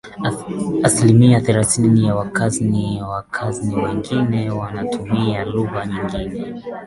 asilimia 0.83 1.41
themanini 1.41 2.05
ya 2.05 2.15
wakazi 2.15 2.99
Wakazi 3.07 3.75
wengine 3.75 4.49
wanatumia 4.51 5.45
lugha 5.45 5.85
nyingine 5.85 6.61